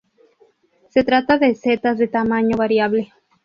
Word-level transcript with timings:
Se 0.89 1.03
trata 1.03 1.37
de 1.37 1.53
setas 1.53 1.99
de 1.99 2.07
tamaño 2.07 2.57
variable. 2.57 3.13